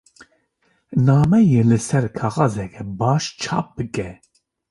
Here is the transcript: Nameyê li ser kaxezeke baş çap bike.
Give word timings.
Nameyê 1.05 1.61
li 1.69 1.79
ser 1.87 2.05
kaxezeke 2.17 2.83
baş 2.99 3.23
çap 3.41 3.67
bike. 3.75 4.09